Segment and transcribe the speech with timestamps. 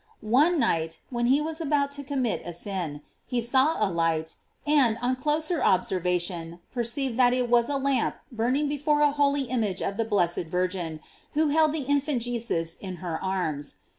[0.33, 4.33] One night, when he was about to commit a sin, he saw a light,
[4.65, 9.79] and, on closer observation, perceived that it was a lamp burning before a holy image
[9.83, 11.01] of the blessed Virgin,
[11.33, 13.75] who held the infant Jesus in her arms.